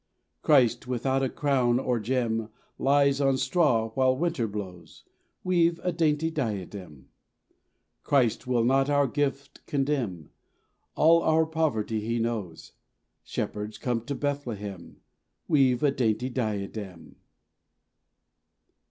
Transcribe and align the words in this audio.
Christ 0.41 0.87
without 0.87 1.21
a 1.21 1.29
crown 1.29 1.77
or 1.77 1.99
gem 1.99 2.49
Lies 2.79 3.21
on 3.21 3.37
straw 3.37 3.91
while 3.91 4.17
winter 4.17 4.47
blows; 4.47 5.03
Weave 5.43 5.79
a 5.83 5.91
dainty 5.91 6.31
diadem. 6.31 7.09
Christ 8.01 8.47
will 8.47 8.63
not 8.63 8.89
our 8.89 9.05
gift 9.05 9.63
condemn; 9.67 10.31
All 10.95 11.21
our 11.21 11.45
poverty 11.45 11.99
He 11.99 12.17
knows. 12.17 12.71
Shepherds, 13.23 13.77
come 13.77 14.01
to 14.05 14.15
Bethlehem, 14.15 15.01
Weave 15.47 15.83
a 15.83 15.91
dainty 15.91 16.29
diadem. 16.29 17.17